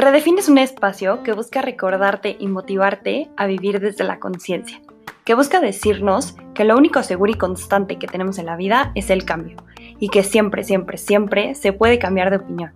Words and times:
Redefine 0.00 0.38
es 0.38 0.48
un 0.48 0.58
espacio 0.58 1.24
que 1.24 1.32
busca 1.32 1.60
recordarte 1.60 2.36
y 2.38 2.46
motivarte 2.46 3.32
a 3.36 3.46
vivir 3.46 3.80
desde 3.80 4.04
la 4.04 4.20
conciencia, 4.20 4.80
que 5.24 5.34
busca 5.34 5.58
decirnos 5.58 6.36
que 6.54 6.62
lo 6.62 6.76
único 6.76 7.02
seguro 7.02 7.32
y 7.32 7.34
constante 7.34 7.98
que 7.98 8.06
tenemos 8.06 8.38
en 8.38 8.46
la 8.46 8.54
vida 8.54 8.92
es 8.94 9.10
el 9.10 9.24
cambio, 9.24 9.56
y 9.98 10.08
que 10.08 10.22
siempre, 10.22 10.62
siempre, 10.62 10.98
siempre 10.98 11.56
se 11.56 11.72
puede 11.72 11.98
cambiar 11.98 12.30
de 12.30 12.36
opinión, 12.36 12.70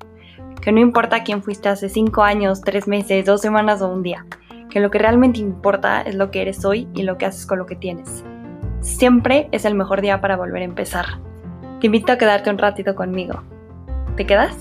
que 0.60 0.72
no 0.72 0.80
importa 0.80 1.22
quién 1.22 1.44
fuiste 1.44 1.68
hace 1.68 1.88
5 1.88 2.24
años, 2.24 2.60
3 2.62 2.88
meses, 2.88 3.24
2 3.24 3.40
semanas 3.40 3.82
o 3.82 3.88
un 3.88 4.02
día, 4.02 4.26
que 4.68 4.80
lo 4.80 4.90
que 4.90 4.98
realmente 4.98 5.38
importa 5.38 6.02
es 6.02 6.16
lo 6.16 6.32
que 6.32 6.42
eres 6.42 6.64
hoy 6.64 6.88
y 6.92 7.04
lo 7.04 7.18
que 7.18 7.26
haces 7.26 7.46
con 7.46 7.60
lo 7.60 7.66
que 7.66 7.76
tienes. 7.76 8.24
Siempre 8.80 9.48
es 9.52 9.64
el 9.64 9.76
mejor 9.76 10.00
día 10.00 10.20
para 10.20 10.36
volver 10.36 10.62
a 10.62 10.64
empezar. 10.64 11.06
Te 11.80 11.86
invito 11.86 12.10
a 12.10 12.18
quedarte 12.18 12.50
un 12.50 12.58
ratito 12.58 12.96
conmigo. 12.96 13.44
¿Te 14.16 14.26
quedas? 14.26 14.56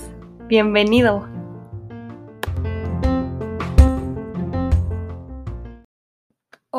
Bienvenido. 0.46 1.31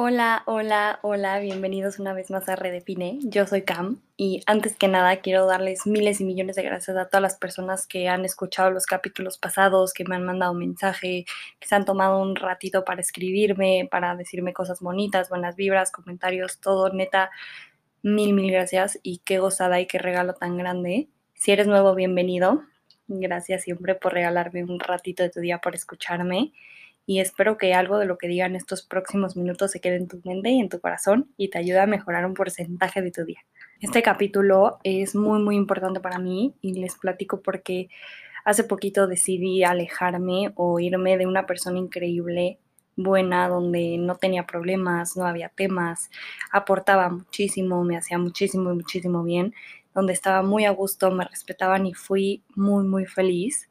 Hola, 0.05 0.43
hola, 0.47 0.99
hola, 1.01 1.39
bienvenidos 1.39 1.97
una 1.97 2.11
vez 2.11 2.29
más 2.29 2.49
a 2.49 2.57
Redefine. 2.57 3.19
Yo 3.21 3.47
soy 3.47 3.61
Cam 3.61 4.01
y 4.17 4.41
antes 4.47 4.75
que 4.75 4.89
nada 4.89 5.21
quiero 5.21 5.45
darles 5.45 5.87
miles 5.87 6.19
y 6.19 6.25
millones 6.25 6.57
de 6.57 6.63
gracias 6.63 6.97
a 6.97 7.07
todas 7.07 7.21
las 7.21 7.37
personas 7.37 7.87
que 7.87 8.09
han 8.09 8.25
escuchado 8.25 8.69
los 8.69 8.85
capítulos 8.85 9.37
pasados, 9.37 9.93
que 9.93 10.03
me 10.03 10.17
han 10.17 10.25
mandado 10.25 10.51
un 10.51 10.59
mensaje, 10.59 11.23
que 11.57 11.67
se 11.69 11.75
han 11.75 11.85
tomado 11.85 12.21
un 12.21 12.35
ratito 12.35 12.83
para 12.83 12.99
escribirme, 12.99 13.87
para 13.89 14.13
decirme 14.17 14.51
cosas 14.51 14.81
bonitas, 14.81 15.29
buenas 15.29 15.55
vibras, 15.55 15.89
comentarios, 15.89 16.59
todo, 16.59 16.89
neta, 16.89 17.31
mil, 18.01 18.33
mil 18.33 18.51
gracias 18.51 18.99
y 19.03 19.19
qué 19.19 19.39
gozada 19.39 19.79
y 19.79 19.85
qué 19.85 19.99
regalo 19.99 20.33
tan 20.33 20.57
grande. 20.57 21.07
Si 21.33 21.53
eres 21.53 21.65
nuevo, 21.65 21.95
bienvenido. 21.95 22.61
Gracias 23.07 23.63
siempre 23.63 23.95
por 23.95 24.11
regalarme 24.11 24.65
un 24.65 24.81
ratito 24.81 25.23
de 25.23 25.29
tu 25.29 25.39
día 25.39 25.59
por 25.59 25.75
escucharme 25.75 26.51
y 27.05 27.19
espero 27.19 27.57
que 27.57 27.73
algo 27.73 27.97
de 27.97 28.05
lo 28.05 28.17
que 28.17 28.27
digan 28.27 28.55
estos 28.55 28.83
próximos 28.83 29.35
minutos 29.35 29.71
se 29.71 29.81
quede 29.81 29.97
en 29.97 30.07
tu 30.07 30.21
mente 30.23 30.49
y 30.49 30.59
en 30.59 30.69
tu 30.69 30.79
corazón 30.79 31.29
y 31.37 31.49
te 31.49 31.57
ayude 31.57 31.79
a 31.79 31.87
mejorar 31.87 32.25
un 32.25 32.33
porcentaje 32.33 33.01
de 33.01 33.11
tu 33.11 33.25
día. 33.25 33.39
Este 33.81 34.01
capítulo 34.01 34.79
es 34.83 35.15
muy 35.15 35.41
muy 35.41 35.55
importante 35.55 35.99
para 35.99 36.19
mí 36.19 36.55
y 36.61 36.79
les 36.79 36.95
platico 36.95 37.41
porque 37.41 37.89
hace 38.45 38.63
poquito 38.63 39.07
decidí 39.07 39.63
alejarme 39.63 40.53
o 40.55 40.79
irme 40.79 41.17
de 41.17 41.27
una 41.27 41.45
persona 41.45 41.79
increíble, 41.79 42.59
buena, 42.95 43.49
donde 43.49 43.97
no 43.97 44.15
tenía 44.15 44.45
problemas, 44.45 45.17
no 45.17 45.25
había 45.25 45.49
temas, 45.49 46.09
aportaba 46.51 47.09
muchísimo, 47.09 47.83
me 47.83 47.97
hacía 47.97 48.17
muchísimo, 48.17 48.73
muchísimo 48.73 49.23
bien, 49.23 49.53
donde 49.93 50.13
estaba 50.13 50.41
muy 50.41 50.65
a 50.65 50.71
gusto, 50.71 51.11
me 51.11 51.25
respetaban 51.25 51.85
y 51.85 51.93
fui 51.93 52.43
muy 52.55 52.85
muy 52.85 53.05
feliz 53.05 53.69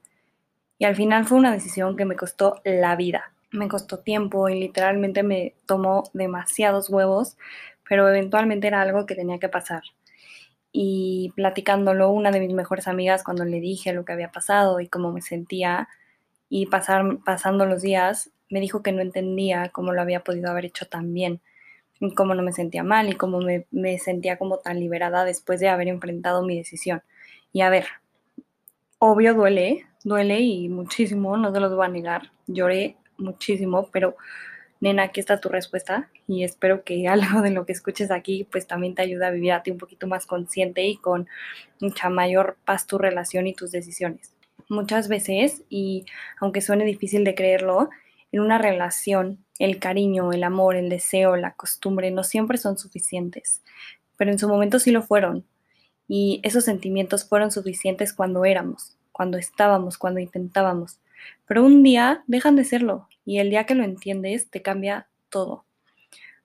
y 0.78 0.84
al 0.84 0.96
final 0.96 1.24
fue 1.24 1.38
una 1.38 1.52
decisión 1.52 1.96
que 1.96 2.04
me 2.04 2.16
costó 2.16 2.60
la 2.64 2.96
vida. 2.96 3.32
Me 3.50 3.68
costó 3.68 3.98
tiempo 3.98 4.48
y 4.48 4.58
literalmente 4.58 5.22
me 5.22 5.54
tomó 5.66 6.04
demasiados 6.12 6.88
huevos, 6.88 7.36
pero 7.88 8.08
eventualmente 8.08 8.66
era 8.66 8.80
algo 8.80 9.06
que 9.06 9.14
tenía 9.14 9.38
que 9.38 9.48
pasar. 9.48 9.82
Y 10.72 11.32
platicándolo, 11.36 12.10
una 12.10 12.30
de 12.30 12.40
mis 12.40 12.54
mejores 12.54 12.88
amigas, 12.88 13.22
cuando 13.22 13.44
le 13.44 13.60
dije 13.60 13.92
lo 13.92 14.04
que 14.04 14.12
había 14.12 14.32
pasado 14.32 14.80
y 14.80 14.88
cómo 14.88 15.12
me 15.12 15.20
sentía, 15.20 15.88
y 16.48 16.66
pasar, 16.66 17.18
pasando 17.24 17.66
los 17.66 17.82
días, 17.82 18.30
me 18.48 18.60
dijo 18.60 18.82
que 18.82 18.92
no 18.92 19.02
entendía 19.02 19.68
cómo 19.70 19.92
lo 19.92 20.00
había 20.02 20.24
podido 20.24 20.50
haber 20.50 20.66
hecho 20.66 20.86
tan 20.86 21.12
bien, 21.12 21.40
y 22.00 22.14
cómo 22.14 22.34
no 22.34 22.42
me 22.42 22.52
sentía 22.52 22.82
mal 22.82 23.08
y 23.08 23.14
cómo 23.14 23.38
me, 23.40 23.66
me 23.70 23.98
sentía 23.98 24.36
como 24.36 24.58
tan 24.58 24.80
liberada 24.80 25.24
después 25.24 25.60
de 25.60 25.68
haber 25.68 25.88
enfrentado 25.88 26.42
mi 26.42 26.56
decisión. 26.56 27.02
Y 27.52 27.60
a 27.60 27.70
ver, 27.70 27.86
obvio 28.98 29.34
duele, 29.34 29.86
duele 30.04 30.40
y 30.40 30.68
muchísimo, 30.68 31.36
no 31.36 31.52
te 31.52 31.60
lo 31.60 31.74
voy 31.74 31.86
a 31.86 31.88
negar, 31.88 32.30
lloré 32.46 32.96
muchísimo, 33.18 33.88
pero 33.92 34.16
nena, 34.80 35.04
aquí 35.04 35.20
está 35.20 35.40
tu 35.40 35.48
respuesta 35.48 36.10
y 36.26 36.44
espero 36.44 36.84
que 36.84 37.08
algo 37.08 37.40
de 37.42 37.50
lo 37.50 37.64
que 37.64 37.72
escuches 37.72 38.10
aquí 38.10 38.46
pues 38.50 38.66
también 38.66 38.94
te 38.94 39.02
ayude 39.02 39.26
a 39.26 39.30
vivir 39.30 39.54
un 39.70 39.78
poquito 39.78 40.06
más 40.06 40.26
consciente 40.26 40.82
y 40.84 40.96
con 40.96 41.28
mucha 41.80 42.10
mayor 42.10 42.56
paz 42.64 42.86
tu 42.86 42.98
relación 42.98 43.46
y 43.46 43.54
tus 43.54 43.70
decisiones. 43.70 44.34
Muchas 44.68 45.08
veces, 45.08 45.64
y 45.68 46.06
aunque 46.40 46.60
suene 46.60 46.84
difícil 46.84 47.24
de 47.24 47.34
creerlo, 47.34 47.90
en 48.30 48.40
una 48.40 48.58
relación 48.58 49.44
el 49.58 49.78
cariño, 49.78 50.32
el 50.32 50.44
amor, 50.44 50.76
el 50.76 50.88
deseo, 50.88 51.36
la 51.36 51.54
costumbre 51.54 52.10
no 52.10 52.24
siempre 52.24 52.58
son 52.58 52.78
suficientes, 52.78 53.62
pero 54.16 54.30
en 54.30 54.38
su 54.38 54.48
momento 54.48 54.78
sí 54.78 54.90
lo 54.90 55.02
fueron. 55.02 55.44
Y 56.08 56.40
esos 56.42 56.64
sentimientos 56.64 57.28
fueron 57.28 57.50
suficientes 57.50 58.12
cuando 58.12 58.44
éramos, 58.44 58.96
cuando 59.12 59.38
estábamos, 59.38 59.98
cuando 59.98 60.20
intentábamos. 60.20 60.98
Pero 61.46 61.64
un 61.64 61.82
día 61.82 62.24
dejan 62.26 62.56
de 62.56 62.64
serlo 62.64 63.08
y 63.24 63.38
el 63.38 63.50
día 63.50 63.64
que 63.64 63.74
lo 63.74 63.84
entiendes 63.84 64.50
te 64.50 64.62
cambia 64.62 65.06
todo. 65.28 65.64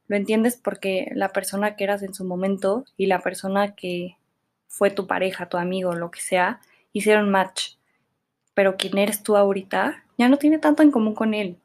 Lo 0.07 0.15
entiendes 0.15 0.55
porque 0.55 1.11
la 1.13 1.29
persona 1.29 1.75
que 1.75 1.83
eras 1.83 2.03
en 2.03 2.13
su 2.13 2.23
momento 2.23 2.85
y 2.95 3.07
la 3.07 3.19
persona 3.19 3.75
que 3.75 4.17
fue 4.67 4.89
tu 4.89 5.07
pareja, 5.07 5.49
tu 5.49 5.57
amigo, 5.57 5.93
lo 5.93 6.11
que 6.11 6.21
sea, 6.21 6.61
hicieron 6.93 7.29
match. 7.29 7.75
Pero 8.53 8.77
quien 8.77 8.97
eres 8.97 9.23
tú 9.23 9.35
ahorita 9.35 10.03
ya 10.17 10.29
no 10.29 10.37
tiene 10.37 10.59
tanto 10.59 10.83
en 10.83 10.91
común 10.91 11.13
con 11.13 11.33
él. 11.33 11.57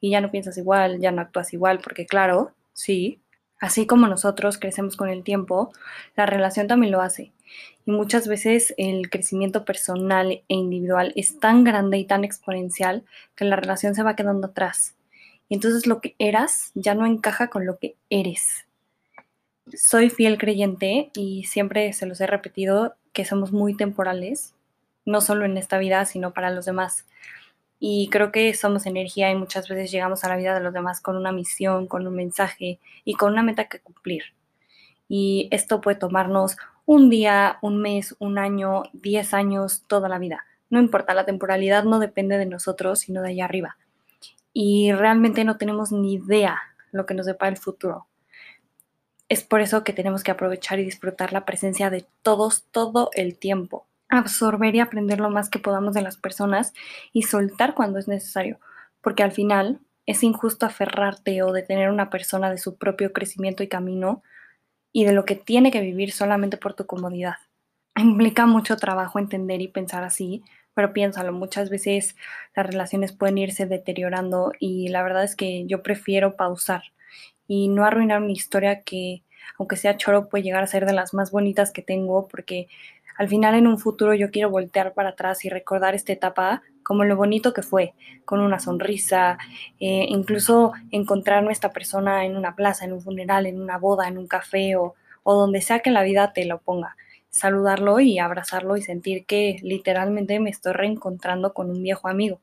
Y 0.00 0.10
ya 0.10 0.20
no 0.20 0.30
piensas 0.30 0.56
igual, 0.56 0.98
ya 1.00 1.12
no 1.12 1.20
actúas 1.20 1.52
igual, 1.52 1.80
porque 1.80 2.06
claro, 2.06 2.52
sí, 2.72 3.20
así 3.60 3.86
como 3.86 4.06
nosotros 4.06 4.56
crecemos 4.56 4.96
con 4.96 5.10
el 5.10 5.22
tiempo, 5.22 5.72
la 6.16 6.24
relación 6.24 6.66
también 6.66 6.92
lo 6.92 7.02
hace. 7.02 7.32
Y 7.86 7.90
muchas 7.92 8.28
veces 8.28 8.74
el 8.76 9.10
crecimiento 9.10 9.64
personal 9.64 10.30
e 10.32 10.54
individual 10.54 11.12
es 11.16 11.38
tan 11.38 11.64
grande 11.64 11.98
y 11.98 12.04
tan 12.04 12.24
exponencial 12.24 13.04
que 13.34 13.44
la 13.44 13.56
relación 13.56 13.94
se 13.94 14.02
va 14.02 14.16
quedando 14.16 14.48
atrás. 14.48 14.96
Y 15.48 15.54
entonces 15.54 15.86
lo 15.86 16.00
que 16.00 16.14
eras 16.18 16.70
ya 16.74 16.94
no 16.94 17.06
encaja 17.06 17.48
con 17.48 17.66
lo 17.66 17.78
que 17.78 17.96
eres. 18.08 18.66
Soy 19.74 20.10
fiel 20.10 20.38
creyente 20.38 21.10
y 21.14 21.44
siempre 21.44 21.92
se 21.92 22.06
los 22.06 22.20
he 22.20 22.26
repetido 22.26 22.94
que 23.12 23.24
somos 23.24 23.52
muy 23.52 23.76
temporales, 23.76 24.54
no 25.04 25.20
solo 25.20 25.44
en 25.44 25.56
esta 25.56 25.78
vida, 25.78 26.04
sino 26.06 26.32
para 26.32 26.50
los 26.50 26.64
demás. 26.66 27.06
Y 27.80 28.08
creo 28.10 28.30
que 28.30 28.52
somos 28.54 28.86
energía 28.86 29.30
y 29.30 29.34
muchas 29.34 29.68
veces 29.68 29.90
llegamos 29.90 30.22
a 30.22 30.28
la 30.28 30.36
vida 30.36 30.54
de 30.54 30.60
los 30.60 30.74
demás 30.74 31.00
con 31.00 31.16
una 31.16 31.32
misión, 31.32 31.86
con 31.86 32.06
un 32.06 32.14
mensaje 32.14 32.78
y 33.04 33.14
con 33.14 33.32
una 33.32 33.42
meta 33.42 33.64
que 33.64 33.80
cumplir. 33.80 34.24
Y 35.08 35.48
esto 35.50 35.80
puede 35.80 35.96
tomarnos 35.98 36.56
un 36.90 37.08
día, 37.08 37.58
un 37.62 37.80
mes, 37.80 38.16
un 38.18 38.36
año, 38.36 38.82
diez 38.92 39.32
años, 39.32 39.84
toda 39.86 40.08
la 40.08 40.18
vida. 40.18 40.44
No 40.70 40.80
importa, 40.80 41.14
la 41.14 41.24
temporalidad 41.24 41.84
no 41.84 42.00
depende 42.00 42.36
de 42.36 42.46
nosotros, 42.46 42.98
sino 42.98 43.22
de 43.22 43.28
allá 43.28 43.44
arriba. 43.44 43.76
Y 44.52 44.90
realmente 44.90 45.44
no 45.44 45.56
tenemos 45.56 45.92
ni 45.92 46.14
idea 46.14 46.60
lo 46.90 47.06
que 47.06 47.14
nos 47.14 47.26
depara 47.26 47.52
el 47.52 47.58
futuro. 47.58 48.08
Es 49.28 49.44
por 49.44 49.60
eso 49.60 49.84
que 49.84 49.92
tenemos 49.92 50.24
que 50.24 50.32
aprovechar 50.32 50.80
y 50.80 50.84
disfrutar 50.84 51.32
la 51.32 51.44
presencia 51.44 51.90
de 51.90 52.06
todos 52.22 52.64
todo 52.72 53.10
el 53.14 53.38
tiempo. 53.38 53.86
Absorber 54.08 54.74
y 54.74 54.80
aprender 54.80 55.20
lo 55.20 55.30
más 55.30 55.48
que 55.48 55.60
podamos 55.60 55.94
de 55.94 56.02
las 56.02 56.16
personas 56.16 56.74
y 57.12 57.22
soltar 57.22 57.74
cuando 57.74 58.00
es 58.00 58.08
necesario, 58.08 58.58
porque 59.00 59.22
al 59.22 59.30
final 59.30 59.78
es 60.06 60.24
injusto 60.24 60.66
aferrarte 60.66 61.40
o 61.44 61.52
detener 61.52 61.86
a 61.86 61.92
una 61.92 62.10
persona 62.10 62.50
de 62.50 62.58
su 62.58 62.78
propio 62.78 63.12
crecimiento 63.12 63.62
y 63.62 63.68
camino 63.68 64.24
y 64.92 65.04
de 65.04 65.12
lo 65.12 65.24
que 65.24 65.36
tiene 65.36 65.70
que 65.70 65.80
vivir 65.80 66.12
solamente 66.12 66.56
por 66.56 66.74
tu 66.74 66.86
comodidad. 66.86 67.36
Implica 67.96 68.46
mucho 68.46 68.76
trabajo 68.76 69.18
entender 69.18 69.60
y 69.60 69.68
pensar 69.68 70.04
así, 70.04 70.42
pero 70.74 70.92
piénsalo, 70.92 71.32
muchas 71.32 71.70
veces 71.70 72.16
las 72.54 72.66
relaciones 72.66 73.12
pueden 73.12 73.38
irse 73.38 73.66
deteriorando 73.66 74.52
y 74.58 74.88
la 74.88 75.02
verdad 75.02 75.24
es 75.24 75.36
que 75.36 75.66
yo 75.66 75.82
prefiero 75.82 76.36
pausar 76.36 76.82
y 77.46 77.68
no 77.68 77.84
arruinar 77.84 78.20
mi 78.20 78.32
historia 78.32 78.82
que, 78.82 79.22
aunque 79.58 79.76
sea 79.76 79.96
choro, 79.96 80.28
puede 80.28 80.44
llegar 80.44 80.62
a 80.62 80.68
ser 80.68 80.86
de 80.86 80.92
las 80.92 81.14
más 81.14 81.30
bonitas 81.32 81.72
que 81.72 81.82
tengo 81.82 82.28
porque 82.28 82.68
al 83.16 83.28
final 83.28 83.54
en 83.54 83.66
un 83.66 83.78
futuro 83.78 84.14
yo 84.14 84.30
quiero 84.30 84.50
voltear 84.50 84.94
para 84.94 85.10
atrás 85.10 85.44
y 85.44 85.48
recordar 85.48 85.94
esta 85.94 86.12
etapa 86.12 86.62
como 86.82 87.04
lo 87.04 87.16
bonito 87.16 87.52
que 87.52 87.62
fue, 87.62 87.94
con 88.24 88.40
una 88.40 88.58
sonrisa, 88.58 89.38
eh, 89.78 90.06
incluso 90.08 90.72
encontrarme 90.90 91.50
a 91.50 91.52
esta 91.52 91.70
persona 91.70 92.24
en 92.24 92.36
una 92.36 92.56
plaza, 92.56 92.84
en 92.84 92.92
un 92.92 93.00
funeral, 93.00 93.46
en 93.46 93.60
una 93.60 93.78
boda, 93.78 94.08
en 94.08 94.18
un 94.18 94.26
café 94.26 94.76
o, 94.76 94.94
o 95.22 95.34
donde 95.34 95.60
sea 95.60 95.80
que 95.80 95.90
la 95.90 96.02
vida 96.02 96.32
te 96.32 96.44
lo 96.44 96.58
ponga. 96.58 96.96
Saludarlo 97.30 98.00
y 98.00 98.18
abrazarlo 98.18 98.76
y 98.76 98.82
sentir 98.82 99.24
que 99.24 99.58
literalmente 99.62 100.40
me 100.40 100.50
estoy 100.50 100.72
reencontrando 100.72 101.54
con 101.54 101.70
un 101.70 101.82
viejo 101.82 102.08
amigo. 102.08 102.40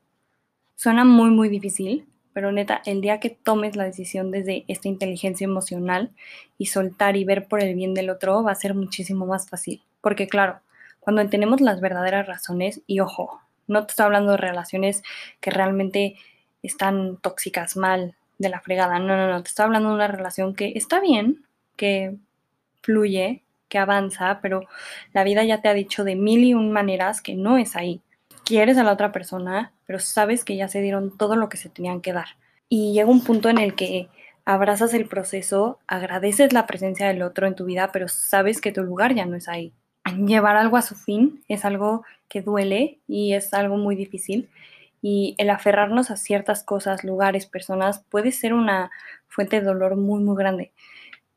Suena 0.76 1.04
muy, 1.04 1.30
muy 1.30 1.48
difícil, 1.50 2.06
pero 2.32 2.52
neta, 2.52 2.82
el 2.86 3.00
día 3.00 3.20
que 3.20 3.30
tomes 3.30 3.76
la 3.76 3.84
decisión 3.84 4.30
desde 4.30 4.64
esta 4.68 4.88
inteligencia 4.88 5.44
emocional 5.44 6.10
y 6.56 6.66
soltar 6.66 7.16
y 7.16 7.24
ver 7.24 7.48
por 7.48 7.62
el 7.62 7.74
bien 7.74 7.94
del 7.94 8.10
otro 8.10 8.42
va 8.42 8.52
a 8.52 8.56
ser 8.56 8.74
muchísimo 8.74 9.26
más 9.26 9.48
fácil. 9.48 9.82
Porque 10.00 10.28
claro, 10.28 10.60
cuando 11.00 11.22
entendemos 11.22 11.60
las 11.60 11.80
verdaderas 11.80 12.26
razones, 12.26 12.82
y 12.86 13.00
ojo, 13.00 13.40
no 13.66 13.84
te 13.86 13.92
estoy 13.92 14.06
hablando 14.06 14.32
de 14.32 14.38
relaciones 14.38 15.02
que 15.40 15.50
realmente 15.50 16.16
están 16.62 17.16
tóxicas, 17.18 17.76
mal, 17.76 18.14
de 18.38 18.48
la 18.48 18.60
fregada. 18.60 18.98
No, 18.98 19.16
no, 19.16 19.28
no. 19.28 19.42
Te 19.42 19.48
estoy 19.48 19.64
hablando 19.64 19.90
de 19.90 19.94
una 19.96 20.08
relación 20.08 20.54
que 20.54 20.72
está 20.74 21.00
bien, 21.00 21.44
que 21.76 22.16
fluye, 22.82 23.42
que 23.68 23.78
avanza, 23.78 24.40
pero 24.40 24.62
la 25.12 25.24
vida 25.24 25.44
ya 25.44 25.60
te 25.60 25.68
ha 25.68 25.74
dicho 25.74 26.04
de 26.04 26.16
mil 26.16 26.44
y 26.44 26.54
un 26.54 26.72
maneras 26.72 27.20
que 27.20 27.34
no 27.34 27.58
es 27.58 27.76
ahí. 27.76 28.00
Quieres 28.44 28.78
a 28.78 28.84
la 28.84 28.92
otra 28.92 29.12
persona, 29.12 29.72
pero 29.88 30.00
sabes 30.00 30.44
que 30.44 30.54
ya 30.54 30.68
se 30.68 30.82
dieron 30.82 31.16
todo 31.16 31.34
lo 31.34 31.48
que 31.48 31.56
se 31.56 31.70
tenían 31.70 32.02
que 32.02 32.12
dar. 32.12 32.26
Y 32.68 32.92
llega 32.92 33.08
un 33.08 33.24
punto 33.24 33.48
en 33.48 33.56
el 33.56 33.74
que 33.74 34.10
abrazas 34.44 34.92
el 34.92 35.08
proceso, 35.08 35.78
agradeces 35.86 36.52
la 36.52 36.66
presencia 36.66 37.08
del 37.08 37.22
otro 37.22 37.46
en 37.46 37.54
tu 37.54 37.64
vida, 37.64 37.90
pero 37.90 38.06
sabes 38.06 38.60
que 38.60 38.70
tu 38.70 38.82
lugar 38.82 39.14
ya 39.14 39.24
no 39.24 39.34
es 39.34 39.48
ahí. 39.48 39.72
Llevar 40.26 40.56
algo 40.56 40.76
a 40.76 40.82
su 40.82 40.94
fin 40.94 41.42
es 41.48 41.64
algo 41.64 42.04
que 42.28 42.42
duele 42.42 42.98
y 43.08 43.32
es 43.32 43.54
algo 43.54 43.78
muy 43.78 43.96
difícil. 43.96 44.50
Y 45.00 45.34
el 45.38 45.48
aferrarnos 45.48 46.10
a 46.10 46.18
ciertas 46.18 46.62
cosas, 46.62 47.02
lugares, 47.02 47.46
personas, 47.46 48.04
puede 48.10 48.30
ser 48.30 48.52
una 48.52 48.90
fuente 49.26 49.58
de 49.58 49.64
dolor 49.64 49.96
muy, 49.96 50.22
muy 50.22 50.36
grande. 50.36 50.70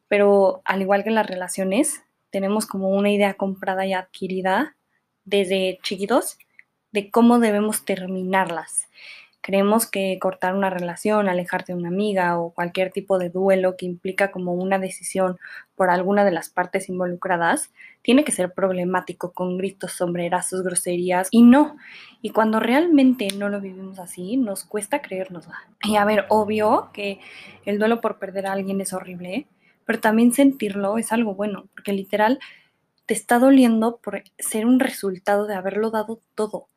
Pero 0.09 0.61
al 0.65 0.81
igual 0.81 1.05
que 1.05 1.11
las 1.11 1.25
relaciones, 1.25 2.03
tenemos 2.31 2.65
como 2.65 2.89
una 2.89 3.11
idea 3.11 3.35
comprada 3.35 3.85
y 3.85 3.93
adquirida 3.93 4.75
desde 5.23 5.79
chiquitos 5.83 6.37
de 6.91 7.11
cómo 7.11 7.39
debemos 7.39 7.85
terminarlas. 7.85 8.87
Creemos 9.43 9.87
que 9.87 10.19
cortar 10.19 10.55
una 10.55 10.69
relación, 10.69 11.27
alejarte 11.27 11.73
de 11.73 11.79
una 11.79 11.87
amiga 11.87 12.39
o 12.39 12.51
cualquier 12.51 12.91
tipo 12.91 13.17
de 13.17 13.29
duelo 13.29 13.75
que 13.75 13.87
implica 13.87 14.29
como 14.29 14.53
una 14.53 14.77
decisión 14.77 15.39
por 15.75 15.89
alguna 15.89 16.23
de 16.23 16.31
las 16.31 16.49
partes 16.49 16.89
involucradas, 16.89 17.71
tiene 18.03 18.23
que 18.23 18.31
ser 18.31 18.53
problemático 18.53 19.31
con 19.31 19.57
gritos, 19.57 19.93
sombrerazos, 19.93 20.61
groserías 20.61 21.27
y 21.31 21.41
no. 21.41 21.75
Y 22.21 22.29
cuando 22.29 22.59
realmente 22.59 23.29
no 23.35 23.49
lo 23.49 23.59
vivimos 23.59 23.97
así, 23.97 24.37
nos 24.37 24.63
cuesta 24.63 25.01
creérnosla. 25.01 25.57
Y 25.83 25.95
a 25.95 26.05
ver, 26.05 26.25
obvio 26.29 26.91
que 26.93 27.19
el 27.65 27.79
duelo 27.79 27.99
por 27.99 28.19
perder 28.19 28.45
a 28.45 28.51
alguien 28.51 28.79
es 28.79 28.93
horrible, 28.93 29.47
pero 29.85 29.99
también 29.99 30.33
sentirlo 30.33 30.99
es 30.99 31.11
algo 31.11 31.33
bueno, 31.33 31.65
porque 31.73 31.93
literal 31.93 32.37
te 33.07 33.15
está 33.15 33.39
doliendo 33.39 33.97
por 33.97 34.23
ser 34.37 34.67
un 34.67 34.79
resultado 34.79 35.47
de 35.47 35.55
haberlo 35.55 35.89
dado 35.89 36.21
todo, 36.35 36.67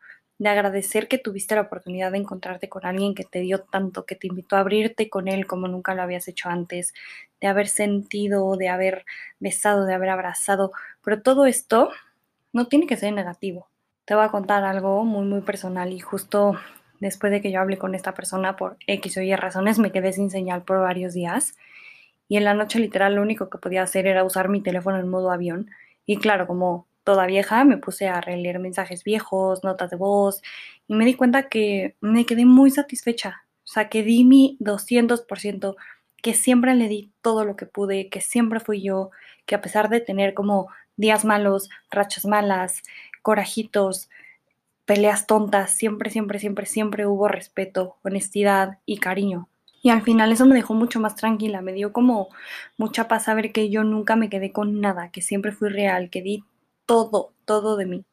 de 0.45 0.51
agradecer 0.51 1.09
que 1.09 1.19
tuviste 1.19 1.55
la 1.55 1.63
oportunidad 1.63 2.13
de 2.13 2.19
encontrarte 2.19 2.69
con 2.69 2.85
alguien 2.85 3.15
que 3.15 3.25
te 3.25 3.41
dio 3.41 3.61
tanto, 3.61 4.05
que 4.05 4.15
te 4.15 4.27
invitó 4.27 4.57
a 4.57 4.61
abrirte 4.61 5.09
con 5.09 5.27
él 5.27 5.47
como 5.47 5.69
nunca 5.69 5.95
lo 5.95 6.03
habías 6.03 6.29
hecho 6.29 6.51
antes, 6.51 6.93
de 7.41 7.47
haber 7.49 7.67
sentido, 7.67 8.57
de 8.57 8.69
haber 8.69 9.07
besado, 9.41 9.87
de 9.87 9.95
haber 9.95 10.11
abrazado, 10.11 10.73
pero 11.03 11.23
todo 11.23 11.47
esto 11.47 11.91
no 12.53 12.69
tiene 12.69 12.87
que 12.87 12.97
ser 12.97 13.13
negativo. 13.15 13.69
Te 14.05 14.15
voy 14.15 14.25
a 14.25 14.29
contar 14.29 14.65
algo 14.65 15.03
muy, 15.05 15.25
muy 15.25 15.41
personal 15.41 15.93
y 15.93 16.01
justo 16.01 16.59
después 17.01 17.33
de 17.33 17.41
que 17.41 17.51
yo 17.51 17.61
hablé 17.61 17.79
con 17.79 17.95
esta 17.95 18.13
persona 18.13 18.55
por 18.55 18.77
X 18.87 19.17
o 19.17 19.23
Y 19.23 19.35
razones, 19.35 19.79
me 19.79 19.93
quedé 19.93 20.13
sin 20.13 20.31
señal 20.31 20.63
por 20.63 20.79
varios 20.81 21.15
días. 21.15 21.55
Y 22.29 22.37
en 22.37 22.45
la 22.45 22.53
noche 22.53 22.79
literal 22.79 23.15
lo 23.15 23.23
único 23.23 23.49
que 23.49 23.59
podía 23.59 23.83
hacer 23.83 24.07
era 24.07 24.25
usar 24.25 24.51
mi 24.51 24.63
teléfono 24.63 24.99
en 24.99 25.09
modo 25.09 25.31
avión. 25.31 25.71
Y 26.05 26.19
claro, 26.19 26.47
como 26.47 26.87
toda 27.05 27.27
vieja, 27.27 27.65
me 27.65 27.77
puse 27.77 28.09
a 28.09 28.21
releer 28.21 28.59
mensajes 28.59 29.05
viejos, 29.05 29.63
notas 29.63 29.91
de 29.91 29.97
voz 29.97 30.43
y 30.89 30.95
me 30.95 31.05
di 31.05 31.15
cuenta 31.15 31.49
que 31.49 31.97
me 32.01 32.27
quedé 32.27 32.45
muy 32.47 32.71
satisfecha. 32.71 33.45
O 33.65 33.67
sea, 33.67 33.89
que 33.89 34.03
di 34.03 34.25
mi 34.25 34.57
200%, 34.61 35.77
que 36.23 36.35
siempre 36.35 36.75
le 36.75 36.89
di 36.89 37.13
todo 37.23 37.45
lo 37.45 37.57
que 37.57 37.67
pude, 37.67 38.09
que 38.09 38.21
siempre 38.21 38.61
fui 38.61 38.83
yo, 38.83 39.11
que 39.47 39.55
a 39.55 39.61
pesar 39.61 39.89
de 39.89 40.01
tener 40.01 40.35
como 40.35 40.69
días 40.97 41.25
malos, 41.25 41.69
rachas 41.91 42.25
malas, 42.25 42.83
corajitos, 43.23 44.11
peleas 44.85 45.27
tontas, 45.27 45.73
siempre, 45.73 46.11
siempre, 46.11 46.39
siempre, 46.39 46.67
siempre 46.67 47.07
hubo 47.07 47.29
respeto, 47.29 47.97
honestidad 48.03 48.79
y 48.87 48.99
cariño. 48.99 49.49
Y 49.83 49.91
al 49.91 50.03
final 50.03 50.33
eso 50.33 50.47
me 50.47 50.55
dejó 50.55 50.73
mucho 50.75 50.99
más 51.01 51.15
tranquila, 51.15 51.61
me 51.61 51.75
dio 51.75 51.93
como 51.93 52.29
mucha 52.79 53.07
paz 53.07 53.25
saber 53.25 53.53
que 53.53 53.69
yo 53.69 53.85
nunca 53.85 54.17
me 54.17 54.31
quedé 54.31 54.51
con 54.51 54.81
nada, 54.81 55.11
que 55.11 55.21
siempre 55.21 55.53
fui 55.53 55.69
real, 55.69 56.09
que 56.09 56.23
di 56.23 56.45
todo, 56.87 57.33
todo 57.45 57.77
de 57.77 57.87
mí. 57.87 58.05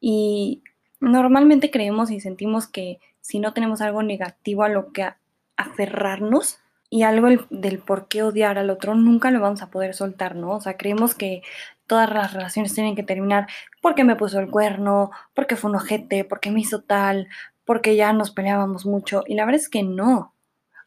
Y 0.00 0.62
normalmente 1.00 1.70
creemos 1.70 2.10
y 2.10 2.20
sentimos 2.20 2.66
que 2.66 3.00
si 3.20 3.38
no 3.38 3.52
tenemos 3.52 3.80
algo 3.80 4.02
negativo 4.02 4.62
a 4.62 4.68
lo 4.68 4.92
que 4.92 5.08
aferrarnos 5.56 6.58
y 6.88 7.02
algo 7.02 7.28
del 7.50 7.78
por 7.80 8.08
qué 8.08 8.22
odiar 8.22 8.58
al 8.58 8.70
otro, 8.70 8.94
nunca 8.94 9.30
lo 9.30 9.40
vamos 9.40 9.62
a 9.62 9.70
poder 9.70 9.94
soltar, 9.94 10.36
¿no? 10.36 10.52
O 10.52 10.60
sea, 10.60 10.76
creemos 10.76 11.14
que 11.14 11.42
todas 11.86 12.08
las 12.10 12.32
relaciones 12.32 12.74
tienen 12.74 12.94
que 12.94 13.02
terminar 13.02 13.48
porque 13.80 14.04
me 14.04 14.16
puso 14.16 14.38
el 14.38 14.50
cuerno, 14.50 15.10
porque 15.34 15.56
fue 15.56 15.70
un 15.70 15.76
ojete, 15.76 16.24
porque 16.24 16.50
me 16.50 16.60
hizo 16.60 16.82
tal, 16.82 17.28
porque 17.64 17.96
ya 17.96 18.12
nos 18.12 18.30
peleábamos 18.30 18.86
mucho. 18.86 19.24
Y 19.26 19.34
la 19.34 19.44
verdad 19.44 19.60
es 19.60 19.68
que 19.68 19.82
no. 19.82 20.32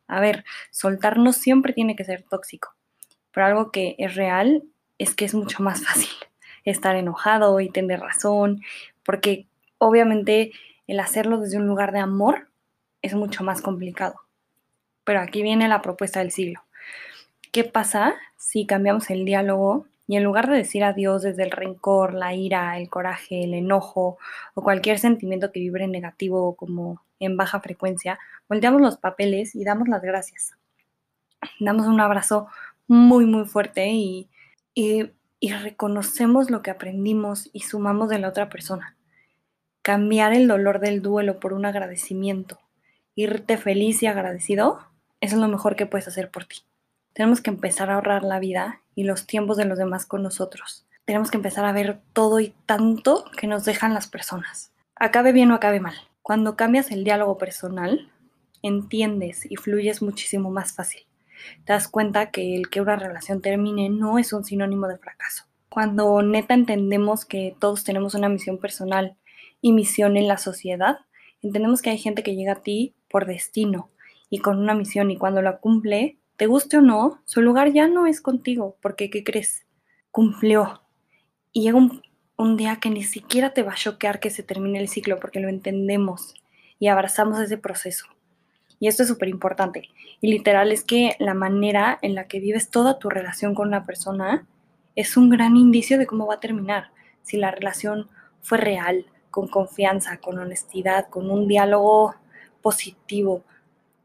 A 0.07 0.19
ver, 0.21 0.45
soltarnos 0.71 1.35
siempre 1.35 1.73
tiene 1.73 1.95
que 1.95 2.05
ser 2.05 2.23
tóxico. 2.23 2.73
Pero 3.31 3.45
algo 3.45 3.71
que 3.71 3.95
es 3.99 4.15
real 4.15 4.63
es 4.97 5.13
que 5.13 5.25
es 5.25 5.33
mucho 5.33 5.61
más 5.61 5.83
fácil 5.85 6.09
estar 6.65 6.95
enojado 6.95 7.59
y 7.59 7.69
tener 7.69 7.99
razón, 7.99 8.61
porque 9.03 9.47
obviamente 9.77 10.51
el 10.87 10.99
hacerlo 10.99 11.39
desde 11.39 11.57
un 11.57 11.67
lugar 11.67 11.91
de 11.91 11.99
amor 11.99 12.49
es 13.01 13.13
mucho 13.13 13.43
más 13.43 13.61
complicado. 13.61 14.21
Pero 15.03 15.21
aquí 15.21 15.41
viene 15.41 15.67
la 15.67 15.81
propuesta 15.81 16.19
del 16.19 16.31
siglo. 16.31 16.61
¿Qué 17.51 17.63
pasa 17.63 18.15
si 18.37 18.65
cambiamos 18.65 19.09
el 19.09 19.25
diálogo 19.25 19.85
y 20.07 20.17
en 20.17 20.23
lugar 20.23 20.49
de 20.49 20.57
decir 20.57 20.83
adiós 20.83 21.21
desde 21.21 21.43
el 21.43 21.51
rencor, 21.51 22.15
la 22.15 22.33
ira, 22.33 22.79
el 22.79 22.89
coraje, 22.89 23.43
el 23.43 23.53
enojo 23.53 24.17
o 24.55 24.63
cualquier 24.63 24.97
sentimiento 24.97 25.51
que 25.51 25.59
vibre 25.59 25.87
negativo 25.87 26.55
como 26.55 27.03
en 27.19 27.37
baja 27.37 27.59
frecuencia, 27.59 28.17
volteamos 28.47 28.81
los 28.81 28.97
papeles 28.97 29.53
y 29.53 29.63
damos 29.63 29.87
las 29.87 30.01
gracias? 30.01 30.53
Damos 31.59 31.85
un 31.85 32.01
abrazo 32.01 32.47
muy, 32.87 33.25
muy 33.25 33.45
fuerte 33.45 33.87
y, 33.89 34.29
y 34.73 35.11
y 35.39 35.51
reconocemos 35.53 36.49
lo 36.49 36.61
que 36.61 36.71
aprendimos 36.71 37.49
y 37.53 37.61
sumamos 37.61 38.09
de 38.09 38.19
la 38.19 38.29
otra 38.29 38.49
persona. 38.49 38.95
Cambiar 39.81 40.33
el 40.33 40.47
dolor 40.47 40.79
del 40.79 41.01
duelo 41.01 41.39
por 41.39 41.53
un 41.53 41.65
agradecimiento, 41.65 42.59
irte 43.15 43.57
feliz 43.57 44.03
y 44.03 44.07
agradecido, 44.07 44.79
eso 45.21 45.35
es 45.35 45.41
lo 45.41 45.47
mejor 45.47 45.75
que 45.75 45.85
puedes 45.85 46.07
hacer 46.07 46.29
por 46.29 46.45
ti. 46.45 46.57
Tenemos 47.13 47.41
que 47.41 47.49
empezar 47.49 47.89
a 47.89 47.95
ahorrar 47.95 48.23
la 48.23 48.39
vida 48.39 48.81
y 48.95 49.03
los 49.03 49.25
tiempos 49.25 49.57
de 49.57 49.65
los 49.65 49.77
demás 49.77 50.05
con 50.05 50.23
nosotros. 50.23 50.85
Tenemos 51.05 51.31
que 51.31 51.37
empezar 51.37 51.65
a 51.65 51.71
ver 51.71 51.99
todo 52.13 52.39
y 52.39 52.53
tanto 52.65 53.25
que 53.35 53.47
nos 53.47 53.65
dejan 53.65 53.93
las 53.93 54.07
personas. 54.07 54.71
Acabe 54.95 55.31
bien 55.31 55.51
o 55.51 55.55
acabe 55.55 55.79
mal. 55.79 55.95
Cuando 56.21 56.55
cambias 56.55 56.91
el 56.91 57.03
diálogo 57.03 57.37
personal, 57.37 58.11
entiendes 58.61 59.49
y 59.49 59.55
fluyes 59.55 60.01
muchísimo 60.01 60.51
más 60.51 60.73
fácil 60.73 61.08
te 61.65 61.73
das 61.73 61.87
cuenta 61.87 62.31
que 62.31 62.55
el 62.55 62.69
que 62.69 62.81
una 62.81 62.95
relación 62.95 63.41
termine 63.41 63.89
no 63.89 64.19
es 64.19 64.33
un 64.33 64.43
sinónimo 64.43 64.87
de 64.87 64.97
fracaso. 64.97 65.45
Cuando 65.69 66.21
neta 66.21 66.53
entendemos 66.53 67.25
que 67.25 67.55
todos 67.59 67.83
tenemos 67.83 68.15
una 68.15 68.29
misión 68.29 68.57
personal 68.57 69.17
y 69.61 69.73
misión 69.73 70.17
en 70.17 70.27
la 70.27 70.37
sociedad, 70.37 70.99
entendemos 71.41 71.81
que 71.81 71.91
hay 71.91 71.97
gente 71.97 72.23
que 72.23 72.35
llega 72.35 72.53
a 72.53 72.61
ti 72.61 72.95
por 73.09 73.25
destino 73.25 73.89
y 74.29 74.39
con 74.39 74.57
una 74.57 74.73
misión 74.73 75.11
y 75.11 75.17
cuando 75.17 75.41
la 75.41 75.57
cumple, 75.57 76.17
te 76.37 76.47
guste 76.47 76.77
o 76.77 76.81
no, 76.81 77.21
su 77.25 77.41
lugar 77.41 77.73
ya 77.73 77.87
no 77.87 78.07
es 78.07 78.21
contigo, 78.21 78.77
porque 78.81 79.09
¿qué 79.09 79.23
crees? 79.23 79.65
Cumplió. 80.11 80.81
Y 81.51 81.63
llega 81.63 81.77
un, 81.77 82.57
día 82.57 82.77
que 82.77 82.89
ni 82.89 83.03
siquiera 83.03 83.53
te 83.53 83.63
va 83.63 83.73
a 83.73 83.75
choquear 83.75 84.19
que 84.19 84.29
se 84.29 84.43
termine 84.43 84.79
el 84.79 84.87
ciclo 84.87 85.19
porque 85.19 85.39
lo 85.39 85.49
entendemos 85.49 86.35
y 86.79 86.87
abrazamos 86.87 87.39
ese 87.39 87.57
proceso. 87.57 88.05
Y 88.79 88.87
esto 88.87 89.03
es 89.03 89.09
súper 89.09 89.27
importante. 89.27 89.89
Y 90.21 90.31
literal 90.31 90.71
es 90.71 90.83
que 90.83 91.15
la 91.19 91.33
manera 91.33 91.99
en 92.01 92.15
la 92.15 92.27
que 92.27 92.39
vives 92.39 92.69
toda 92.69 92.99
tu 92.99 93.09
relación 93.09 93.53
con 93.53 93.67
una 93.67 93.85
persona 93.85 94.47
es 94.95 95.17
un 95.17 95.29
gran 95.29 95.57
indicio 95.57 95.97
de 95.97 96.07
cómo 96.07 96.27
va 96.27 96.35
a 96.35 96.39
terminar. 96.39 96.91
Si 97.21 97.37
la 97.37 97.51
relación 97.51 98.09
fue 98.41 98.57
real, 98.57 99.05
con 99.31 99.47
confianza, 99.47 100.17
con 100.17 100.39
honestidad, 100.39 101.09
con 101.09 101.29
un 101.29 101.47
diálogo 101.47 102.15
positivo, 102.61 103.43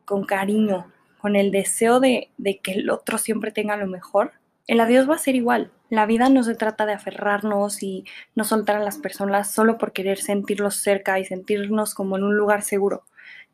con 0.04 0.24
cariño, 0.24 0.86
con 1.18 1.36
el 1.36 1.50
deseo 1.50 2.00
de, 2.00 2.30
de 2.36 2.58
que 2.58 2.72
el 2.72 2.90
otro 2.90 3.18
siempre 3.18 3.50
tenga 3.50 3.76
lo 3.76 3.86
mejor, 3.86 4.32
el 4.66 4.80
adiós 4.80 5.08
va 5.08 5.14
a 5.14 5.18
ser 5.18 5.34
igual. 5.34 5.70
La 5.90 6.06
vida 6.06 6.28
no 6.28 6.42
se 6.42 6.54
trata 6.54 6.86
de 6.86 6.94
aferrarnos 6.94 7.82
y 7.82 8.04
no 8.34 8.44
soltar 8.44 8.76
a 8.76 8.84
las 8.84 8.98
personas 8.98 9.50
solo 9.50 9.78
por 9.78 9.92
querer 9.92 10.18
sentirlos 10.18 10.76
cerca 10.76 11.18
y 11.18 11.24
sentirnos 11.24 11.94
como 11.94 12.16
en 12.16 12.24
un 12.24 12.36
lugar 12.36 12.62
seguro. 12.62 13.04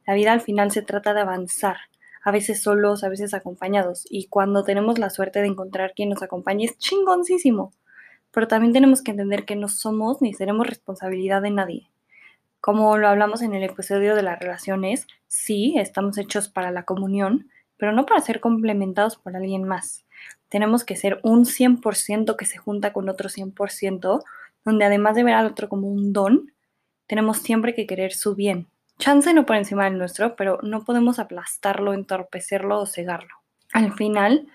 La 0.06 0.14
vida 0.14 0.32
al 0.32 0.40
final 0.40 0.70
se 0.70 0.82
trata 0.82 1.14
de 1.14 1.20
avanzar, 1.20 1.76
a 2.22 2.30
veces 2.30 2.62
solos, 2.62 3.04
a 3.04 3.08
veces 3.08 3.34
acompañados, 3.34 4.06
y 4.10 4.26
cuando 4.28 4.64
tenemos 4.64 4.98
la 4.98 5.10
suerte 5.10 5.40
de 5.40 5.48
encontrar 5.48 5.92
quien 5.94 6.10
nos 6.10 6.22
acompañe 6.22 6.64
es 6.64 6.78
chingoncísimo. 6.78 7.72
Pero 8.30 8.48
también 8.48 8.72
tenemos 8.72 9.02
que 9.02 9.10
entender 9.10 9.44
que 9.44 9.56
no 9.56 9.68
somos 9.68 10.22
ni 10.22 10.34
seremos 10.34 10.66
responsabilidad 10.66 11.42
de 11.42 11.50
nadie. 11.50 11.90
Como 12.60 12.98
lo 12.98 13.08
hablamos 13.08 13.42
en 13.42 13.54
el 13.54 13.62
episodio 13.62 14.14
de 14.14 14.22
las 14.22 14.38
relaciones, 14.38 15.06
sí, 15.26 15.74
estamos 15.78 16.18
hechos 16.18 16.48
para 16.48 16.70
la 16.70 16.84
comunión, 16.84 17.48
pero 17.76 17.92
no 17.92 18.04
para 18.04 18.20
ser 18.20 18.40
complementados 18.40 19.16
por 19.16 19.34
alguien 19.34 19.64
más. 19.64 20.04
Tenemos 20.50 20.84
que 20.84 20.96
ser 20.96 21.20
un 21.22 21.46
100% 21.46 22.36
que 22.36 22.44
se 22.44 22.58
junta 22.58 22.92
con 22.92 23.08
otro 23.08 23.30
100%, 23.30 24.22
donde 24.64 24.84
además 24.84 25.16
de 25.16 25.24
ver 25.24 25.34
al 25.34 25.46
otro 25.46 25.68
como 25.68 25.88
un 25.88 26.12
don, 26.12 26.52
tenemos 27.06 27.38
siempre 27.38 27.74
que 27.74 27.86
querer 27.86 28.12
su 28.12 28.34
bien, 28.34 28.68
chance 29.00 29.34
no 29.34 29.44
por 29.44 29.56
encima 29.56 29.84
del 29.84 29.98
nuestro, 29.98 30.36
pero 30.36 30.60
no 30.62 30.84
podemos 30.84 31.18
aplastarlo, 31.18 31.92
entorpecerlo 31.92 32.78
o 32.78 32.86
cegarlo. 32.86 33.34
Al 33.72 33.92
final, 33.94 34.46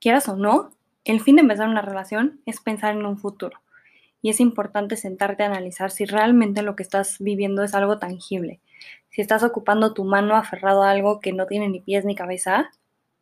quieras 0.00 0.28
o 0.28 0.36
no, 0.36 0.70
el 1.04 1.20
fin 1.20 1.36
de 1.36 1.42
empezar 1.42 1.68
una 1.68 1.82
relación 1.82 2.40
es 2.46 2.60
pensar 2.60 2.94
en 2.94 3.04
un 3.04 3.18
futuro. 3.18 3.58
Y 4.22 4.30
es 4.30 4.38
importante 4.38 4.96
sentarte 4.96 5.42
a 5.42 5.46
analizar 5.46 5.90
si 5.90 6.04
realmente 6.04 6.62
lo 6.62 6.76
que 6.76 6.84
estás 6.84 7.16
viviendo 7.18 7.62
es 7.64 7.74
algo 7.74 7.98
tangible, 7.98 8.60
Si 9.10 9.20
estás 9.20 9.42
ocupando 9.42 9.92
tu 9.94 10.04
mano 10.04 10.36
aferrado 10.36 10.82
a 10.82 10.90
algo 10.90 11.20
que 11.20 11.32
no 11.32 11.46
tiene 11.46 11.68
ni 11.68 11.80
pies 11.80 12.04
ni 12.04 12.14
cabeza, 12.14 12.70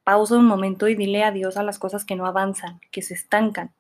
pausa 0.05 0.37
un 0.37 0.45
momento 0.45 0.89
y 0.89 0.95
dile 0.95 1.25
adiós 1.25 1.57
a 1.57 1.63
las 1.63 1.79
cosas 1.79 2.05
que 2.05 2.17
no 2.17 2.27
avanzan, 2.27 2.81
que 2.91 3.03
se 3.03 3.15
estancan, 3.15 3.73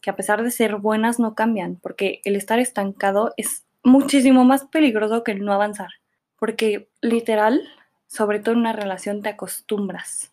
que 0.00 0.10
a 0.10 0.16
pesar 0.16 0.42
de 0.42 0.50
ser 0.50 0.76
buenas 0.76 1.18
no 1.18 1.34
cambian, 1.34 1.76
porque 1.76 2.20
el 2.24 2.36
estar 2.36 2.58
estancado 2.58 3.32
es 3.36 3.64
muchísimo 3.82 4.44
más 4.44 4.64
peligroso 4.64 5.22
que 5.24 5.32
el 5.32 5.44
no 5.44 5.52
avanzar, 5.52 5.90
porque 6.38 6.88
literal, 7.00 7.62
sobre 8.06 8.40
todo 8.40 8.54
en 8.54 8.60
una 8.60 8.72
relación 8.72 9.22
te 9.22 9.30
acostumbras, 9.30 10.32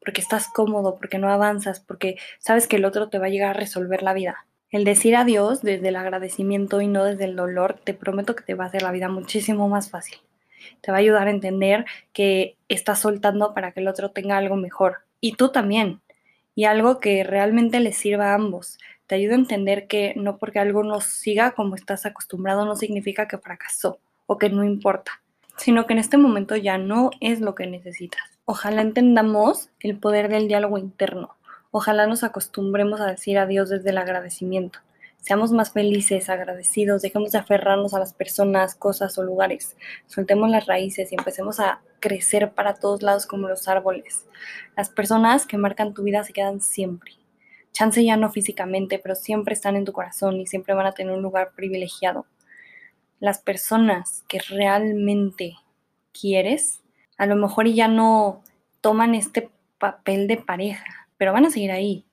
porque 0.00 0.20
estás 0.20 0.48
cómodo, 0.48 0.96
porque 0.96 1.18
no 1.18 1.30
avanzas, 1.30 1.80
porque 1.80 2.16
sabes 2.38 2.66
que 2.66 2.76
el 2.76 2.84
otro 2.84 3.08
te 3.08 3.18
va 3.18 3.26
a 3.26 3.30
llegar 3.30 3.50
a 3.50 3.60
resolver 3.60 4.02
la 4.02 4.14
vida. 4.14 4.46
El 4.70 4.84
decir 4.84 5.16
adiós 5.16 5.62
desde 5.62 5.88
el 5.88 5.96
agradecimiento 5.96 6.80
y 6.80 6.88
no 6.88 7.04
desde 7.04 7.24
el 7.24 7.36
dolor, 7.36 7.78
te 7.84 7.92
prometo 7.92 8.34
que 8.34 8.42
te 8.42 8.54
va 8.54 8.64
a 8.64 8.66
hacer 8.68 8.82
la 8.82 8.90
vida 8.90 9.08
muchísimo 9.08 9.68
más 9.68 9.90
fácil. 9.90 10.18
Te 10.80 10.90
va 10.90 10.96
a 10.96 11.00
ayudar 11.00 11.28
a 11.28 11.30
entender 11.30 11.84
que 12.14 12.56
estás 12.68 13.00
soltando 13.00 13.52
para 13.52 13.72
que 13.72 13.80
el 13.80 13.88
otro 13.88 14.12
tenga 14.12 14.38
algo 14.38 14.56
mejor. 14.56 14.98
Y 15.20 15.34
tú 15.34 15.50
también. 15.50 16.00
Y 16.54 16.64
algo 16.64 17.00
que 17.00 17.22
realmente 17.22 17.80
les 17.80 17.98
sirva 17.98 18.30
a 18.30 18.34
ambos. 18.34 18.78
Te 19.06 19.14
ayuda 19.16 19.34
a 19.34 19.38
entender 19.40 19.86
que 19.86 20.14
no 20.16 20.38
porque 20.38 20.58
algo 20.58 20.82
no 20.84 21.02
siga 21.02 21.52
como 21.52 21.74
estás 21.74 22.06
acostumbrado 22.06 22.64
no 22.64 22.74
significa 22.76 23.28
que 23.28 23.36
fracasó 23.38 23.98
o 24.26 24.38
que 24.38 24.48
no 24.48 24.64
importa, 24.64 25.21
sino 25.56 25.86
que 25.86 25.92
en 25.92 25.98
este 25.98 26.16
momento 26.16 26.56
ya 26.56 26.78
no 26.78 27.10
es 27.20 27.40
lo 27.40 27.54
que 27.54 27.66
necesitas. 27.66 28.22
Ojalá 28.44 28.82
entendamos 28.82 29.70
el 29.80 29.98
poder 29.98 30.28
del 30.28 30.48
diálogo 30.48 30.78
interno 30.78 31.36
Ojalá 31.74 32.06
nos 32.06 32.22
acostumbremos 32.22 33.00
a 33.00 33.06
decir 33.06 33.38
adiós 33.38 33.70
desde 33.70 33.88
el 33.88 33.96
agradecimiento. 33.96 34.80
Seamos 35.22 35.52
más 35.52 35.72
felices, 35.72 36.28
agradecidos, 36.28 37.00
dejemos 37.00 37.32
de 37.32 37.38
aferrarnos 37.38 37.94
a 37.94 37.98
las 37.98 38.12
personas, 38.12 38.74
cosas 38.74 39.16
o 39.16 39.22
lugares. 39.22 39.74
Soltemos 40.06 40.50
las 40.50 40.66
raíces 40.66 41.10
y 41.10 41.14
empecemos 41.14 41.60
a 41.60 41.80
crecer 41.98 42.52
para 42.52 42.74
todos 42.74 43.00
lados 43.00 43.24
como 43.24 43.48
los 43.48 43.68
árboles. 43.68 44.26
Las 44.76 44.90
personas 44.90 45.46
que 45.46 45.56
marcan 45.56 45.94
tu 45.94 46.02
vida 46.02 46.22
se 46.24 46.34
quedan 46.34 46.60
siempre. 46.60 47.12
Chance 47.72 48.04
ya 48.04 48.18
no 48.18 48.30
físicamente, 48.30 48.98
pero 48.98 49.14
siempre 49.14 49.54
están 49.54 49.74
en 49.74 49.86
tu 49.86 49.92
corazón 49.92 50.38
y 50.42 50.46
siempre 50.46 50.74
van 50.74 50.84
a 50.84 50.92
tener 50.92 51.14
un 51.14 51.22
lugar 51.22 51.52
privilegiado. 51.56 52.26
Las 53.22 53.38
personas 53.38 54.24
que 54.26 54.40
realmente 54.40 55.54
quieres, 56.12 56.80
a 57.16 57.26
lo 57.26 57.36
mejor 57.36 57.68
ya 57.68 57.86
no 57.86 58.42
toman 58.80 59.14
este 59.14 59.48
papel 59.78 60.26
de 60.26 60.38
pareja, 60.38 61.06
pero 61.18 61.32
van 61.32 61.46
a 61.46 61.50
seguir 61.50 61.70
ahí. 61.70 62.04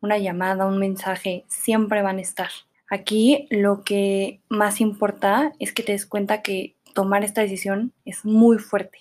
Una 0.00 0.18
llamada, 0.18 0.66
un 0.66 0.78
mensaje, 0.78 1.44
siempre 1.48 2.00
van 2.00 2.18
a 2.18 2.20
estar. 2.20 2.50
Aquí 2.88 3.48
lo 3.50 3.82
que 3.82 4.40
más 4.48 4.80
importa 4.80 5.52
es 5.58 5.72
que 5.72 5.82
te 5.82 5.90
des 5.90 6.06
cuenta 6.06 6.42
que 6.42 6.76
tomar 6.94 7.24
esta 7.24 7.40
decisión 7.40 7.92
es 8.04 8.24
muy 8.24 8.58
fuerte 8.58 8.98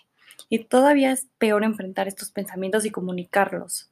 y 0.49 0.65
todavía 0.65 1.11
es 1.11 1.27
peor 1.37 1.63
enfrentar 1.63 2.07
estos 2.07 2.31
pensamientos 2.31 2.85
y 2.85 2.89
comunicarlos 2.89 3.91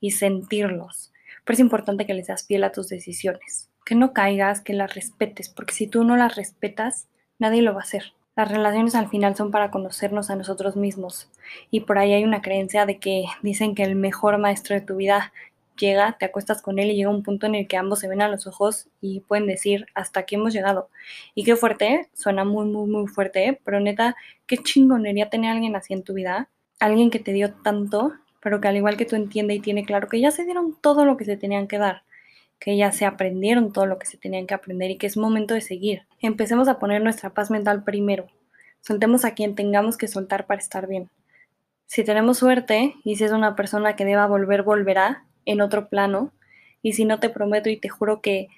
y 0.00 0.12
sentirlos. 0.12 1.12
Pero 1.44 1.52
es 1.54 1.60
importante 1.60 2.06
que 2.06 2.14
les 2.14 2.24
seas 2.24 2.46
fiel 2.46 2.64
a 2.64 2.72
tus 2.72 2.88
decisiones, 2.88 3.68
que 3.90 3.96
no 3.96 4.12
caigas, 4.12 4.60
que 4.60 4.72
las 4.72 4.94
respetes, 4.94 5.48
porque 5.48 5.74
si 5.74 5.88
tú 5.88 6.04
no 6.04 6.16
las 6.16 6.36
respetas, 6.36 7.08
nadie 7.40 7.60
lo 7.60 7.72
va 7.74 7.80
a 7.80 7.82
hacer. 7.82 8.12
Las 8.36 8.48
relaciones 8.48 8.94
al 8.94 9.08
final 9.08 9.34
son 9.34 9.50
para 9.50 9.72
conocernos 9.72 10.30
a 10.30 10.36
nosotros 10.36 10.76
mismos 10.76 11.28
y 11.72 11.80
por 11.80 11.98
ahí 11.98 12.12
hay 12.12 12.22
una 12.22 12.40
creencia 12.40 12.86
de 12.86 13.00
que 13.00 13.24
dicen 13.42 13.74
que 13.74 13.82
el 13.82 13.96
mejor 13.96 14.38
maestro 14.38 14.76
de 14.76 14.80
tu 14.80 14.94
vida 14.94 15.32
llega, 15.76 16.16
te 16.20 16.24
acuestas 16.24 16.62
con 16.62 16.78
él 16.78 16.92
y 16.92 16.94
llega 16.94 17.10
un 17.10 17.24
punto 17.24 17.46
en 17.46 17.56
el 17.56 17.66
que 17.66 17.76
ambos 17.76 17.98
se 17.98 18.06
ven 18.06 18.22
a 18.22 18.28
los 18.28 18.46
ojos 18.46 18.86
y 19.00 19.22
pueden 19.22 19.48
decir 19.48 19.86
hasta 19.96 20.20
aquí 20.20 20.36
hemos 20.36 20.52
llegado. 20.52 20.88
Y 21.34 21.42
qué 21.42 21.56
fuerte, 21.56 22.08
suena 22.14 22.44
muy, 22.44 22.66
muy, 22.66 22.88
muy 22.88 23.08
fuerte, 23.08 23.60
pero 23.64 23.80
neta, 23.80 24.14
qué 24.46 24.56
chingonería 24.58 25.30
tener 25.30 25.50
a 25.50 25.54
alguien 25.54 25.74
así 25.74 25.94
en 25.94 26.04
tu 26.04 26.14
vida, 26.14 26.48
alguien 26.78 27.10
que 27.10 27.18
te 27.18 27.32
dio 27.32 27.54
tanto, 27.54 28.12
pero 28.40 28.60
que 28.60 28.68
al 28.68 28.76
igual 28.76 28.96
que 28.96 29.04
tú 29.04 29.16
entiende 29.16 29.54
y 29.54 29.58
tiene 29.60 29.84
claro 29.84 30.06
que 30.06 30.20
ya 30.20 30.30
se 30.30 30.44
dieron 30.44 30.76
todo 30.80 31.04
lo 31.04 31.16
que 31.16 31.24
se 31.24 31.36
tenían 31.36 31.66
que 31.66 31.78
dar 31.78 32.04
que 32.60 32.76
ya 32.76 32.92
se 32.92 33.06
aprendieron 33.06 33.72
todo 33.72 33.86
lo 33.86 33.98
que 33.98 34.06
se 34.06 34.18
tenían 34.18 34.46
que 34.46 34.54
aprender 34.54 34.90
y 34.90 34.98
que 34.98 35.06
es 35.06 35.16
momento 35.16 35.54
de 35.54 35.62
seguir. 35.62 36.02
Empecemos 36.20 36.68
a 36.68 36.78
poner 36.78 37.02
nuestra 37.02 37.30
paz 37.30 37.50
mental 37.50 37.82
primero. 37.82 38.26
Soltemos 38.82 39.24
a 39.24 39.32
quien 39.32 39.54
tengamos 39.54 39.96
que 39.96 40.06
soltar 40.06 40.46
para 40.46 40.60
estar 40.60 40.86
bien. 40.86 41.10
Si 41.86 42.04
tenemos 42.04 42.38
suerte 42.38 42.94
y 43.02 43.16
si 43.16 43.24
es 43.24 43.32
una 43.32 43.56
persona 43.56 43.96
que 43.96 44.04
deba 44.04 44.26
volver, 44.26 44.62
volverá 44.62 45.24
en 45.46 45.62
otro 45.62 45.88
plano. 45.88 46.32
Y 46.82 46.92
si 46.92 47.06
no, 47.06 47.18
te 47.18 47.30
prometo 47.30 47.70
y 47.70 47.78
te 47.78 47.88
juro 47.88 48.20
que 48.20 48.48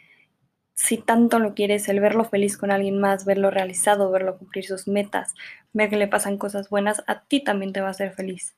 si 0.75 0.99
tanto 0.99 1.39
lo 1.39 1.55
quieres, 1.55 1.89
el 1.89 2.01
verlo 2.01 2.25
feliz 2.25 2.57
con 2.57 2.73
alguien 2.73 3.01
más, 3.01 3.25
verlo 3.25 3.51
realizado, 3.51 4.11
verlo 4.11 4.37
cumplir 4.37 4.65
sus 4.67 4.89
metas, 4.89 5.33
ver 5.73 5.89
que 5.89 5.97
le 5.97 6.09
pasan 6.09 6.39
cosas 6.39 6.69
buenas, 6.69 7.05
a 7.07 7.21
ti 7.21 7.43
también 7.43 7.73
te 7.73 7.81
va 7.81 7.89
a 7.89 7.93
hacer 7.93 8.13
feliz 8.13 8.55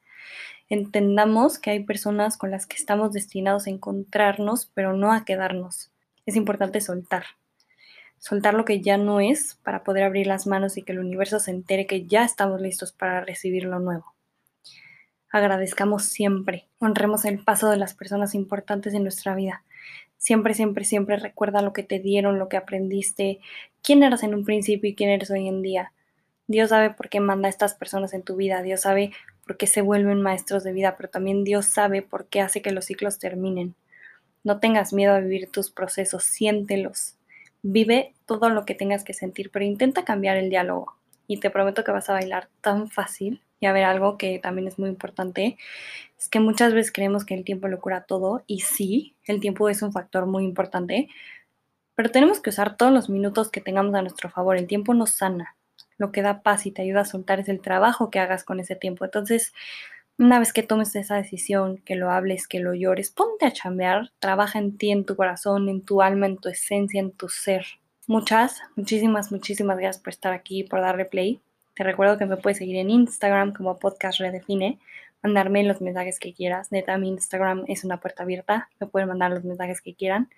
entendamos 0.69 1.59
que 1.59 1.71
hay 1.71 1.85
personas 1.85 2.37
con 2.37 2.51
las 2.51 2.67
que 2.67 2.77
estamos 2.77 3.13
destinados 3.13 3.67
a 3.67 3.71
encontrarnos, 3.71 4.71
pero 4.75 4.95
no 4.95 5.13
a 5.13 5.25
quedarnos. 5.25 5.91
Es 6.27 6.37
importante 6.37 6.81
soltar. 6.81 7.25
Soltar 8.19 8.55
lo 8.55 8.65
que 8.65 8.81
ya 8.81 8.97
no 8.97 9.21
es 9.21 9.59
para 9.63 9.85
poder 9.85 10.05
abrir 10.05 10.27
las 10.27 10.47
manos 10.47 10.77
y 10.77 10.83
que 10.83 10.93
el 10.93 10.99
universo 10.99 11.39
se 11.41 11.51
entere 11.51 11.87
que 11.87 12.07
ya 12.07 12.25
estamos 12.25 12.61
listos 12.61 12.93
para 12.93 13.21
recibir 13.21 13.65
lo 13.65 13.81
nuevo. 13.81 14.15
Agradezcamos 15.31 16.05
siempre, 16.05 16.69
honremos 16.79 17.25
el 17.25 17.43
paso 17.43 17.69
de 17.69 17.77
las 17.77 17.93
personas 17.93 18.35
importantes 18.35 18.95
en 18.95 19.03
nuestra 19.03 19.35
vida. 19.35 19.65
Siempre, 20.17 20.55
siempre, 20.55 20.85
siempre 20.85 21.17
recuerda 21.17 21.61
lo 21.61 21.73
que 21.73 21.83
te 21.83 21.99
dieron, 21.99 22.39
lo 22.39 22.49
que 22.49 22.57
aprendiste, 22.57 23.41
quién 23.83 24.03
eras 24.03 24.23
en 24.23 24.35
un 24.35 24.45
principio 24.45 24.89
y 24.89 24.95
quién 24.95 25.11
eres 25.11 25.31
hoy 25.31 25.49
en 25.49 25.61
día. 25.61 25.93
Dios 26.47 26.71
sabe 26.71 26.91
por 26.91 27.09
qué 27.09 27.21
manda 27.21 27.49
a 27.49 27.51
estas 27.51 27.75
personas 27.75 28.15
en 28.15 28.23
tu 28.23 28.37
vida, 28.37 28.63
Dios 28.63 28.83
sabe 28.83 29.13
porque 29.47 29.67
se 29.67 29.83
vuelven 29.83 30.23
maestros 30.23 30.65
de 30.65 30.73
vida, 30.73 30.97
pero 30.97 31.09
también 31.09 31.45
Dios 31.45 31.67
sabe 31.67 32.03
por 32.03 32.27
qué 32.27 32.41
hace 32.41 32.63
que 32.63 32.73
los 32.73 32.87
ciclos 32.87 33.19
terminen. 33.19 33.75
No 34.43 34.61
tengas 34.61 34.93
miedo 34.93 35.15
a 35.15 35.21
vivir 35.21 35.51
tus 35.51 35.71
procesos, 35.71 36.25
siéntelos. 36.25 37.17
Vive 37.63 38.15
todo 38.27 38.51
lo 38.51 38.65
que 38.65 38.75
tengas 38.75 39.05
que 39.05 39.15
sentir, 39.15 39.51
pero 39.51 39.65
intenta 39.65 40.05
cambiar 40.05 40.37
el 40.37 40.51
diálogo. 40.51 40.95
Y 41.27 41.41
te 41.41 41.51
prometo 41.51 41.85
que 41.85 41.93
vas 41.93 42.11
a 42.11 42.15
bailar 42.15 42.49
tan 42.61 42.91
fácil. 42.91 43.41
Y 43.61 43.67
a 43.67 43.73
ver, 43.73 43.85
algo 43.85 44.19
que 44.19 44.39
también 44.39 44.69
es 44.69 44.79
muy 44.79 44.91
importante, 44.91 45.57
es 46.19 46.29
que 46.29 46.41
muchas 46.41 46.75
veces 46.75 46.93
creemos 46.93 47.25
que 47.25 47.35
el 47.35 47.45
tiempo 47.45 47.69
lo 47.69 47.81
cura 47.81 48.05
todo, 48.05 48.43
y 48.47 48.61
sí, 48.61 49.15
el 49.25 49.41
tiempo 49.41 49.71
es 49.71 49.81
un 49.81 49.93
factor 49.93 50.27
muy 50.27 50.45
importante, 50.45 51.09
pero 51.95 52.11
tenemos 52.11 52.41
que 52.41 52.51
usar 52.51 52.77
todos 52.77 52.93
los 52.93 53.09
minutos 53.09 53.51
que 53.51 53.61
tengamos 53.63 53.95
a 53.95 54.03
nuestro 54.03 54.29
favor. 54.29 54.57
El 54.57 54.67
tiempo 54.67 54.93
nos 54.93 55.11
sana, 55.11 55.57
lo 55.99 56.13
que 56.13 56.23
da 56.23 56.43
paz 56.43 56.67
y 56.67 56.71
te 56.71 56.83
ayuda 56.83 57.01
a 57.03 57.05
soltar 57.05 57.41
es 57.41 57.49
el 57.49 57.61
trabajo 57.61 58.11
que 58.11 58.19
hagas 58.19 58.45
con 58.45 58.61
ese 58.61 58.77
tiempo. 58.77 59.05
Entonces, 59.05 59.53
una 60.19 60.39
vez 60.39 60.53
que 60.53 60.63
tomes 60.63 60.95
esa 60.97 61.17
decisión, 61.17 61.79
que 61.79 61.97
lo 61.97 62.11
hables, 62.11 62.47
que 62.47 62.61
lo 62.61 62.75
llores, 62.75 63.11
ponte 63.11 63.47
a 63.47 63.53
chambear, 63.53 64.13
trabaja 64.21 64.59
en 64.59 64.77
ti, 64.79 64.91
en 64.91 65.05
tu 65.05 65.17
corazón, 65.17 65.69
en 65.69 65.83
tu 65.83 66.03
alma, 66.03 66.27
en 66.27 66.37
tu 66.37 66.49
esencia, 66.49 67.01
en 67.01 67.11
tu 67.11 67.29
ser. 67.29 67.67
Muchas, 68.07 68.61
muchísimas, 68.77 69.33
muchísimas 69.33 69.79
gracias 69.79 70.03
por 70.03 70.13
estar 70.13 70.33
aquí, 70.33 70.63
por 70.63 70.81
darle 70.81 71.05
play. 71.05 71.41
Te 71.75 71.83
recuerdo 71.83 72.17
que 72.19 72.27
me 72.27 72.37
puedes 72.37 72.59
seguir 72.59 72.77
en 72.77 72.91
Instagram 72.91 73.53
como 73.53 73.79
podcast 73.79 74.21
redefine, 74.21 74.79
mandarme 75.23 75.65
los 75.65 75.81
mensajes 75.81 76.21
que 76.21 76.33
quieras. 76.33 76.71
Neta, 76.71 76.97
mi 76.99 77.09
Instagram 77.09 77.65
es 77.67 77.83
una 77.83 77.99
puerta 77.99 78.23
abierta, 78.23 78.69
me 78.79 78.87
pueden 78.87 79.09
mandar 79.09 79.33
los 79.33 79.43
mensajes 79.43 79.81
que 79.81 79.95
quieran 79.95 80.29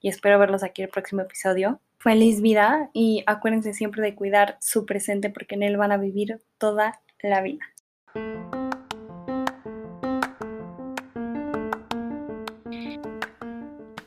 y 0.00 0.08
espero 0.08 0.38
verlos 0.38 0.64
aquí 0.64 0.82
el 0.82 0.88
próximo 0.88 1.22
episodio 1.22 1.80
feliz 2.00 2.40
vida 2.40 2.90
y 2.92 3.22
acuérdense 3.26 3.74
siempre 3.74 4.02
de 4.02 4.14
cuidar 4.14 4.56
su 4.60 4.86
presente 4.86 5.30
porque 5.30 5.54
en 5.54 5.62
él 5.62 5.76
van 5.76 5.92
a 5.92 5.98
vivir 5.98 6.40
toda 6.58 7.00
la 7.22 7.42
vida. 7.42 7.60